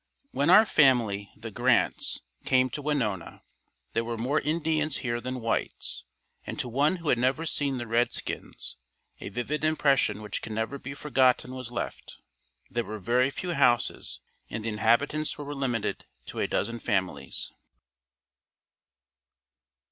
When 0.31 0.49
our 0.49 0.65
family, 0.65 1.29
the 1.37 1.51
Grants, 1.51 2.21
came 2.43 2.71
to 2.71 2.81
Winona, 2.81 3.43
there 3.93 4.03
were 4.03 4.17
more 4.17 4.39
Indians 4.39 4.97
here 5.05 5.21
than 5.21 5.41
whites 5.41 6.05
and 6.43 6.57
to 6.57 6.67
one 6.67 6.95
who 6.95 7.09
had 7.09 7.19
never 7.19 7.45
seen 7.45 7.77
the 7.77 7.85
Red 7.85 8.11
Skins, 8.11 8.77
a 9.19 9.29
vivid 9.29 9.63
impression 9.63 10.23
which 10.23 10.41
can 10.41 10.55
never 10.55 10.79
be 10.79 10.95
forgotten 10.95 11.53
was 11.53 11.71
left. 11.71 12.17
There 12.67 12.83
were 12.83 12.97
very 12.97 13.29
few 13.29 13.53
houses 13.53 14.19
and 14.49 14.65
the 14.65 14.69
inhabitants 14.69 15.37
were 15.37 15.53
limited 15.53 16.07
to 16.25 16.39
a 16.39 16.47
dozen 16.47 16.79
families. 16.79 17.51